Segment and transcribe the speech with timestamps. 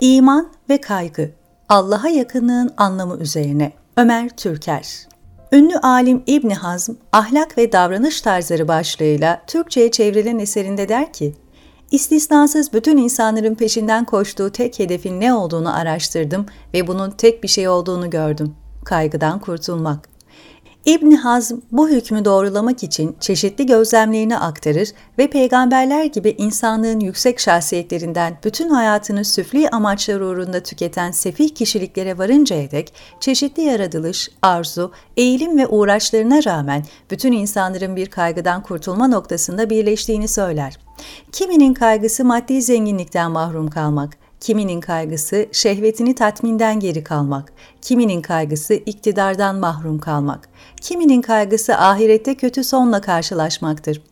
[0.00, 1.30] İman ve kaygı
[1.68, 5.12] Allah'a yakınlığın anlamı üzerine Ömer Türker
[5.52, 11.34] Ünlü alim İbn Hazm, ahlak ve davranış tarzları başlığıyla Türkçe'ye çevrilen eserinde der ki,
[11.90, 17.68] İstisnasız bütün insanların peşinden koştuğu tek hedefin ne olduğunu araştırdım ve bunun tek bir şey
[17.68, 18.54] olduğunu gördüm.
[18.84, 20.11] Kaygıdan kurtulmak.
[20.86, 24.88] İbn Hazm bu hükmü doğrulamak için çeşitli gözlemlerini aktarır
[25.18, 32.70] ve peygamberler gibi insanlığın yüksek şahsiyetlerinden bütün hayatını süfli amaçlar uğrunda tüketen sefih kişiliklere varıncaya
[32.70, 40.28] dek çeşitli yaratılış, arzu, eğilim ve uğraşlarına rağmen bütün insanların bir kaygıdan kurtulma noktasında birleştiğini
[40.28, 40.78] söyler.
[41.32, 47.52] Kiminin kaygısı maddi zenginlikten mahrum kalmak, kiminin kaygısı şehvetini tatminden geri kalmak,
[47.82, 50.48] kiminin kaygısı iktidardan mahrum kalmak,
[50.80, 54.02] kiminin kaygısı ahirette kötü sonla karşılaşmaktır.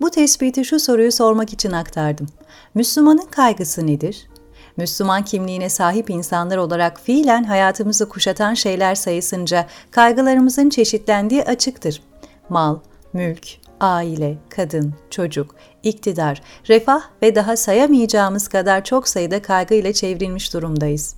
[0.00, 2.26] Bu tespiti şu soruyu sormak için aktardım.
[2.74, 4.28] Müslümanın kaygısı nedir?
[4.76, 12.02] Müslüman kimliğine sahip insanlar olarak fiilen hayatımızı kuşatan şeyler sayısınca kaygılarımızın çeşitlendiği açıktır.
[12.48, 12.78] Mal,
[13.12, 13.46] mülk,
[13.80, 21.14] aile, kadın, çocuk, iktidar, refah ve daha sayamayacağımız kadar çok sayıda kaygıyla çevrilmiş durumdayız.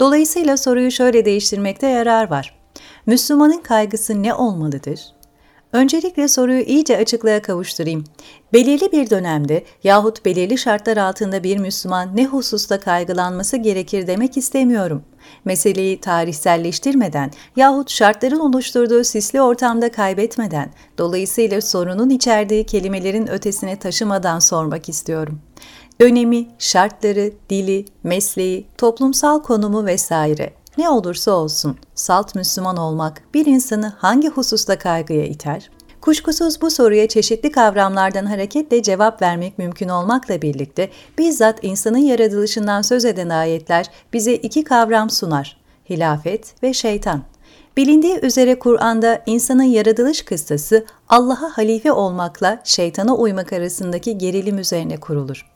[0.00, 2.58] Dolayısıyla soruyu şöyle değiştirmekte yarar var.
[3.06, 5.00] Müslümanın kaygısı ne olmalıdır?
[5.72, 8.04] Öncelikle soruyu iyice açıklığa kavuşturayım.
[8.52, 15.02] Belirli bir dönemde yahut belirli şartlar altında bir Müslüman ne hususta kaygılanması gerekir demek istemiyorum.
[15.44, 24.88] Meseleyi tarihselleştirmeden yahut şartların oluşturduğu sisli ortamda kaybetmeden, dolayısıyla sorunun içerdiği kelimelerin ötesine taşımadan sormak
[24.88, 25.40] istiyorum.
[26.00, 33.92] Dönemi, şartları, dili, mesleği, toplumsal konumu vesaire ne olursa olsun salt Müslüman olmak bir insanı
[33.98, 35.70] hangi hususta kaygıya iter?
[36.00, 43.04] Kuşkusuz bu soruya çeşitli kavramlardan hareketle cevap vermek mümkün olmakla birlikte bizzat insanın yaratılışından söz
[43.04, 45.56] eden ayetler bize iki kavram sunar.
[45.90, 47.31] Hilafet ve şeytan.
[47.76, 55.50] Bilindiği üzere Kur'an'da insanın yaratılış kıssası Allah'a halife olmakla şeytana uymak arasındaki gerilim üzerine kurulur.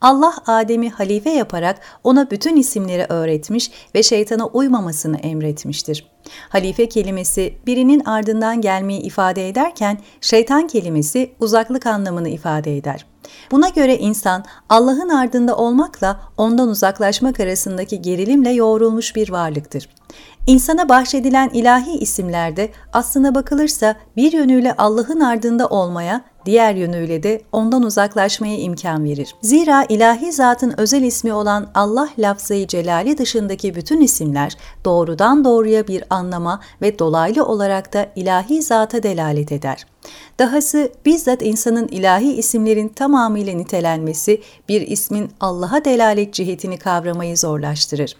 [0.00, 6.11] Allah Adem'i halife yaparak ona bütün isimleri öğretmiş ve şeytana uymamasını emretmiştir.
[6.48, 13.06] Halife kelimesi birinin ardından gelmeyi ifade ederken şeytan kelimesi uzaklık anlamını ifade eder.
[13.50, 19.88] Buna göre insan Allah'ın ardında olmakla ondan uzaklaşmak arasındaki gerilimle yoğrulmuş bir varlıktır.
[20.46, 27.82] İnsana bahşedilen ilahi isimlerde aslına bakılırsa bir yönüyle Allah'ın ardında olmaya, diğer yönüyle de ondan
[27.82, 29.34] uzaklaşmaya imkan verir.
[29.42, 36.04] Zira ilahi zatın özel ismi olan Allah lafzayı celali dışındaki bütün isimler doğrudan doğruya bir
[36.10, 39.86] anlama ve dolaylı olarak da ilahi zata delalet eder.
[40.38, 48.16] Dahası bizzat insanın ilahi isimlerin tamamıyla nitelenmesi bir ismin Allah'a delalet cihetini kavramayı zorlaştırır.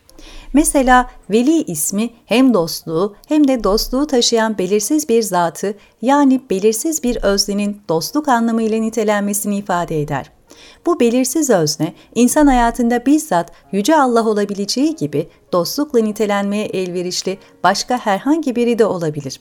[0.52, 7.16] Mesela veli ismi hem dostluğu hem de dostluğu taşıyan belirsiz bir zatı yani belirsiz bir
[7.16, 10.30] öznenin dostluk anlamıyla nitelenmesini ifade eder.
[10.86, 18.56] Bu belirsiz özne, insan hayatında bizzat Yüce Allah olabileceği gibi dostlukla nitelenmeye elverişli başka herhangi
[18.56, 19.40] biri de olabilir.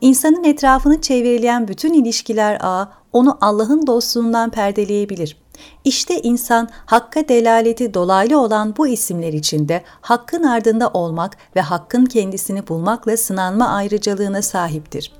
[0.00, 5.36] İnsanın etrafını çevreleyen bütün ilişkiler ağı onu Allah'ın dostluğundan perdeleyebilir.
[5.84, 12.68] İşte insan hakka delaleti dolaylı olan bu isimler içinde hakkın ardında olmak ve hakkın kendisini
[12.68, 15.12] bulmakla sınanma ayrıcalığına sahiptir.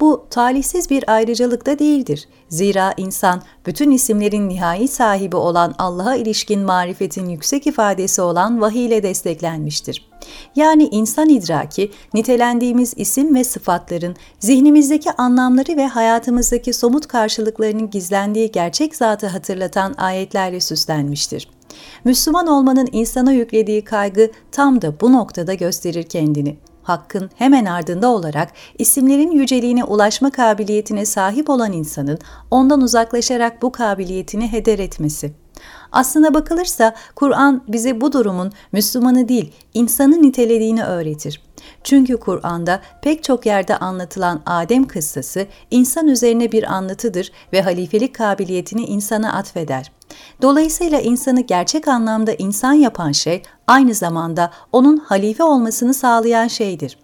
[0.00, 2.28] Bu talihsiz bir ayrıcalık da değildir.
[2.48, 9.02] Zira insan bütün isimlerin nihai sahibi olan Allah'a ilişkin marifetin yüksek ifadesi olan vahiy ile
[9.02, 9.85] desteklenmiştir.
[10.56, 18.96] Yani insan idraki, nitelendiğimiz isim ve sıfatların zihnimizdeki anlamları ve hayatımızdaki somut karşılıklarının gizlendiği gerçek
[18.96, 21.48] zatı hatırlatan ayetlerle süslenmiştir.
[22.04, 26.56] Müslüman olmanın insana yüklediği kaygı tam da bu noktada gösterir kendini.
[26.82, 32.18] Hakkın hemen ardında olarak isimlerin yüceliğine ulaşma kabiliyetine sahip olan insanın
[32.50, 35.32] ondan uzaklaşarak bu kabiliyetini heder etmesi.
[35.92, 41.42] Aslına bakılırsa Kur'an bize bu durumun Müslümanı değil, insanı nitelediğini öğretir.
[41.84, 48.84] Çünkü Kur'an'da pek çok yerde anlatılan Adem kıssası insan üzerine bir anlatıdır ve halifelik kabiliyetini
[48.84, 49.92] insana atfeder.
[50.42, 56.98] Dolayısıyla insanı gerçek anlamda insan yapan şey aynı zamanda onun halife olmasını sağlayan şeydir.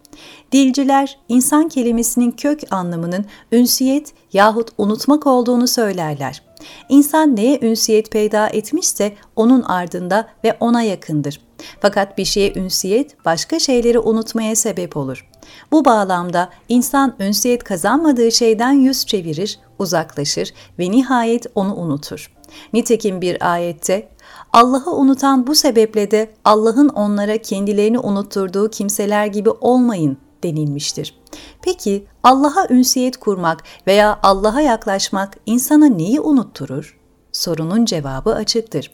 [0.52, 6.42] Dilciler insan kelimesinin kök anlamının ünsiyet yahut unutmak olduğunu söylerler.
[6.88, 11.40] İnsan neye ünsiyet peyda etmişse onun ardında ve ona yakındır.
[11.80, 15.28] Fakat bir şeye ünsiyet başka şeyleri unutmaya sebep olur.
[15.72, 22.32] Bu bağlamda insan ünsiyet kazanmadığı şeyden yüz çevirir, uzaklaşır ve nihayet onu unutur.
[22.72, 24.08] Nitekim bir ayette
[24.52, 31.14] Allah'ı unutan bu sebeple de Allah'ın onlara kendilerini unutturduğu kimseler gibi olmayın denilmiştir.
[31.62, 36.98] Peki Allah'a ünsiyet kurmak veya Allah'a yaklaşmak insana neyi unutturur?
[37.32, 38.90] Sorunun cevabı açıktır.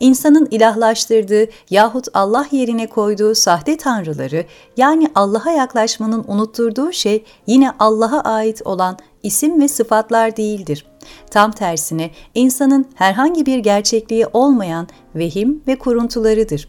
[0.00, 4.44] İnsanın ilahlaştırdığı yahut Allah yerine koyduğu sahte tanrıları
[4.76, 10.86] yani Allah'a yaklaşmanın unutturduğu şey yine Allah'a ait olan isim ve sıfatlar değildir.
[11.30, 16.68] Tam tersine insanın herhangi bir gerçekliği olmayan vehim ve kuruntularıdır.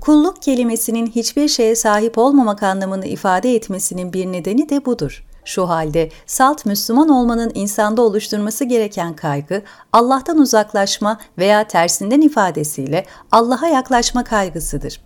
[0.00, 5.24] Kulluk kelimesinin hiçbir şeye sahip olmamak anlamını ifade etmesinin bir nedeni de budur.
[5.44, 9.62] Şu halde salt Müslüman olmanın insanda oluşturması gereken kaygı,
[9.92, 15.00] Allah'tan uzaklaşma veya tersinden ifadesiyle Allah'a yaklaşma kaygısıdır.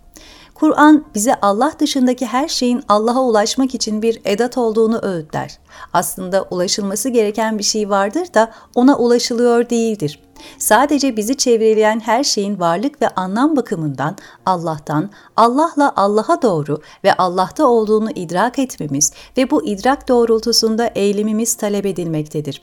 [0.55, 5.59] Kur'an bize Allah dışındaki her şeyin Allah'a ulaşmak için bir edat olduğunu öğütler.
[5.93, 10.19] Aslında ulaşılması gereken bir şey vardır da ona ulaşılıyor değildir.
[10.57, 17.67] Sadece bizi çevreleyen her şeyin varlık ve anlam bakımından Allah'tan, Allah'la Allah'a doğru ve Allah'ta
[17.67, 22.61] olduğunu idrak etmemiz ve bu idrak doğrultusunda eylemimiz talep edilmektedir.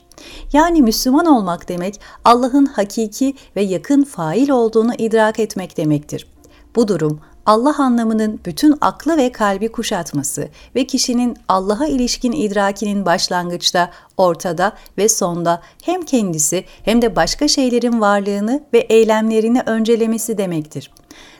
[0.53, 6.27] Yani Müslüman olmak demek Allah'ın hakiki ve yakın fail olduğunu idrak etmek demektir.
[6.75, 13.91] Bu durum Allah anlamının bütün aklı ve kalbi kuşatması ve kişinin Allah'a ilişkin idrakinin başlangıçta,
[14.17, 20.91] ortada ve sonda hem kendisi hem de başka şeylerin varlığını ve eylemlerini öncelemesi demektir.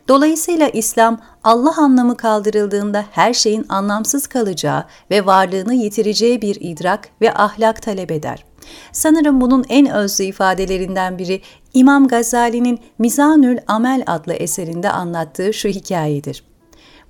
[0.07, 7.33] Dolayısıyla İslam Allah anlamı kaldırıldığında her şeyin anlamsız kalacağı ve varlığını yitireceği bir idrak ve
[7.33, 8.45] ahlak talep eder.
[8.91, 11.41] Sanırım bunun en özlü ifadelerinden biri
[11.73, 16.43] İmam Gazali'nin Mizanül Amel adlı eserinde anlattığı şu hikayedir.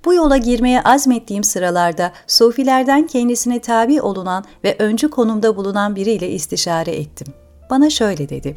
[0.04, 6.90] Bu yola girmeye azmettiğim sıralarda sufilerden kendisine tabi olunan ve öncü konumda bulunan biriyle istişare
[6.90, 7.26] ettim.
[7.70, 8.56] Bana şöyle dedi.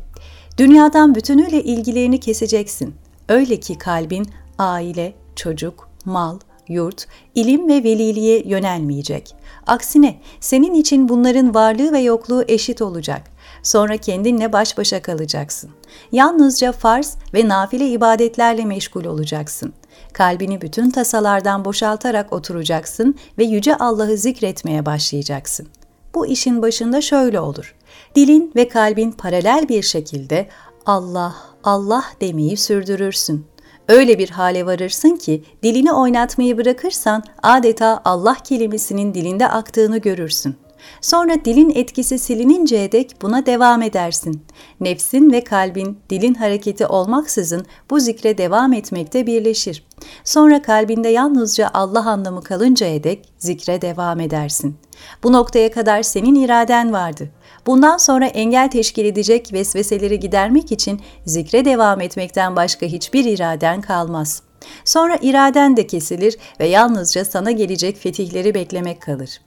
[0.57, 2.95] Dünyadan bütünüyle ilgilerini keseceksin.
[3.29, 4.27] Öyle ki kalbin
[4.57, 9.35] aile, çocuk, mal, yurt, ilim ve veliliğe yönelmeyecek.
[9.67, 13.21] Aksine senin için bunların varlığı ve yokluğu eşit olacak.
[13.63, 15.69] Sonra kendinle baş başa kalacaksın.
[16.11, 19.73] Yalnızca farz ve nafile ibadetlerle meşgul olacaksın.
[20.13, 25.67] Kalbini bütün tasalardan boşaltarak oturacaksın ve yüce Allah'ı zikretmeye başlayacaksın.
[26.15, 27.75] Bu işin başında şöyle olur.
[28.15, 30.49] Dilin ve kalbin paralel bir şekilde
[30.85, 33.45] Allah, Allah demeyi sürdürürsün.
[33.87, 40.55] Öyle bir hale varırsın ki dilini oynatmayı bırakırsan adeta Allah kelimesinin dilinde aktığını görürsün.
[41.01, 44.41] Sonra dilin etkisi silininceye dek buna devam edersin.
[44.79, 49.83] Nefsin ve kalbin dilin hareketi olmaksızın bu zikre devam etmekte birleşir.
[50.23, 54.77] Sonra kalbinde yalnızca Allah anlamı kalıncaya dek zikre devam edersin.
[55.23, 57.29] Bu noktaya kadar senin iraden vardı.
[57.67, 64.41] Bundan sonra engel teşkil edecek vesveseleri gidermek için zikre devam etmekten başka hiçbir iraden kalmaz.
[64.85, 69.39] Sonra iraden de kesilir ve yalnızca sana gelecek fetihleri beklemek kalır.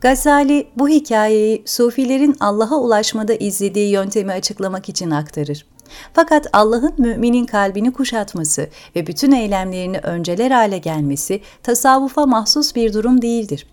[0.00, 5.66] Gazali bu hikayeyi Sufilerin Allah'a ulaşmada izlediği yöntemi açıklamak için aktarır.
[6.12, 13.22] Fakat Allah'ın müminin kalbini kuşatması ve bütün eylemlerini önceler hale gelmesi tasavvufa mahsus bir durum
[13.22, 13.66] değildir.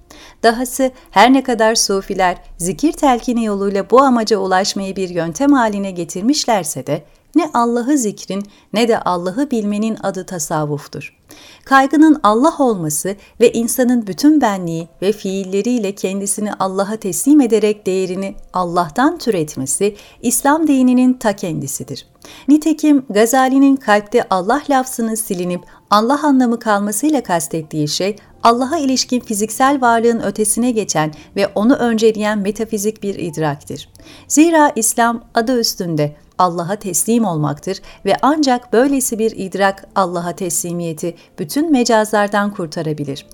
[0.43, 6.87] Dahası her ne kadar sufiler zikir telkini yoluyla bu amaca ulaşmayı bir yöntem haline getirmişlerse
[6.87, 7.03] de
[7.37, 8.43] ne Allah'ı zikrin
[8.73, 11.17] ne de Allah'ı bilmenin adı tasavvuftur.
[11.65, 19.17] Kaygının Allah olması ve insanın bütün benliği ve fiilleriyle kendisini Allah'a teslim ederek değerini Allah'tan
[19.17, 22.07] türetmesi İslam dininin ta kendisidir.
[22.47, 30.19] Nitekim Gazali'nin kalpte Allah lafzını silinip Allah anlamı kalmasıyla kastettiği şey Allah'a ilişkin fiziksel varlığın
[30.19, 33.89] ötesine geçen ve onu önceleyen metafizik bir idraktir.
[34.27, 41.71] Zira İslam adı üstünde Allah'a teslim olmaktır ve ancak böylesi bir idrak Allah'a teslimiyeti bütün
[41.71, 43.25] mecazlardan kurtarabilir.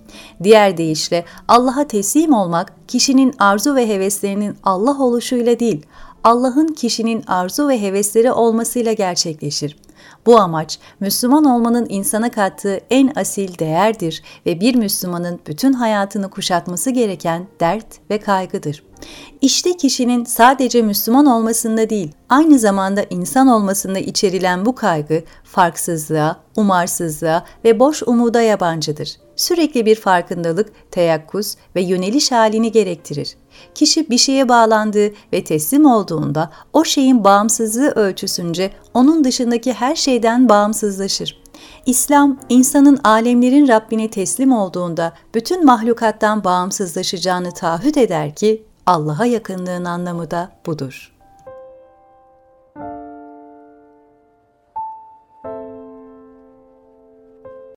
[0.43, 5.85] Diğer deyişle Allah'a teslim olmak kişinin arzu ve heveslerinin Allah oluşuyla değil,
[6.23, 9.75] Allah'ın kişinin arzu ve hevesleri olmasıyla gerçekleşir.
[10.25, 16.89] Bu amaç Müslüman olmanın insana kattığı en asil değerdir ve bir Müslümanın bütün hayatını kuşatması
[16.89, 18.83] gereken dert ve kaygıdır.
[19.41, 27.45] İşte kişinin sadece Müslüman olmasında değil, aynı zamanda insan olmasında içerilen bu kaygı farksızlığa, umarsızlığa
[27.65, 29.22] ve boş umuda yabancıdır.
[29.35, 33.35] Sürekli bir farkındalık, teyakkuz ve yöneliş halini gerektirir.
[33.75, 40.49] Kişi bir şeye bağlandığı ve teslim olduğunda o şeyin bağımsızlığı ölçüsünce onun dışındaki her şeyden
[40.49, 41.43] bağımsızlaşır.
[41.85, 50.31] İslam, insanın alemlerin Rabbine teslim olduğunda bütün mahlukattan bağımsızlaşacağını taahhüt eder ki Allah'a yakınlığın anlamı
[50.31, 51.12] da budur.